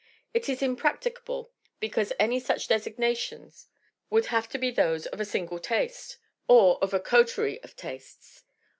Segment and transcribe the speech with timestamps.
[0.33, 3.67] It is impracticable because any such designations
[4.09, 8.41] would have to be those of a single taste or of a coterie of tastes.